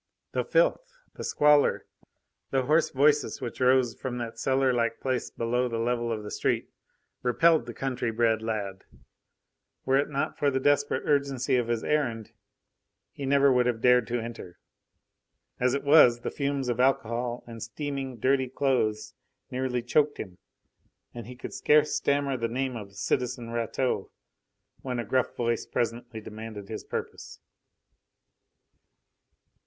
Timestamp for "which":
3.39-3.59